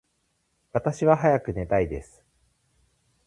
[0.73, 2.23] 私は早く寝たいです。